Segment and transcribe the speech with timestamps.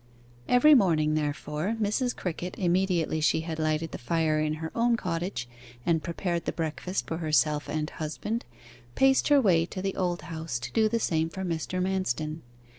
[0.47, 2.15] Every morning, therefore, Mrs.
[2.15, 5.47] Crickett, immediately she had lighted the fire in her own cottage,
[5.85, 8.43] and prepared the breakfast for herself and husband,
[8.95, 11.79] paced her way to the Old House to do the same for Mr.
[11.79, 12.39] Manston.